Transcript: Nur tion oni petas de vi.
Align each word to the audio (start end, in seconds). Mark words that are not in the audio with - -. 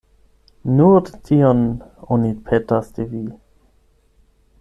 Nur 0.77 1.09
tion 1.27 1.61
oni 2.17 2.31
petas 2.49 2.89
de 2.97 3.07
vi. 3.13 3.21